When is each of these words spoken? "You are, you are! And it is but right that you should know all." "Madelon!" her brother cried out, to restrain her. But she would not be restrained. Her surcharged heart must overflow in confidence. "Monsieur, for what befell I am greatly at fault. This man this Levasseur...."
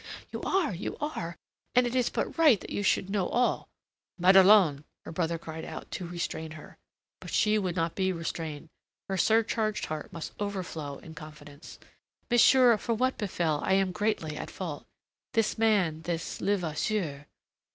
"You 0.31 0.41
are, 0.41 0.73
you 0.73 0.97
are! 0.99 1.37
And 1.75 1.85
it 1.85 1.93
is 1.93 2.09
but 2.09 2.35
right 2.35 2.59
that 2.59 2.71
you 2.71 2.81
should 2.81 3.07
know 3.11 3.27
all." 3.29 3.69
"Madelon!" 4.19 4.83
her 5.05 5.11
brother 5.11 5.37
cried 5.37 5.63
out, 5.63 5.91
to 5.91 6.07
restrain 6.07 6.49
her. 6.53 6.79
But 7.19 7.29
she 7.29 7.59
would 7.59 7.75
not 7.75 7.93
be 7.93 8.11
restrained. 8.11 8.69
Her 9.07 9.17
surcharged 9.17 9.85
heart 9.85 10.11
must 10.11 10.33
overflow 10.39 10.97
in 10.97 11.13
confidence. 11.13 11.77
"Monsieur, 12.31 12.77
for 12.77 12.95
what 12.95 13.19
befell 13.19 13.61
I 13.63 13.73
am 13.73 13.91
greatly 13.91 14.35
at 14.37 14.49
fault. 14.49 14.87
This 15.33 15.59
man 15.59 16.01
this 16.01 16.41
Levasseur...." 16.41 17.27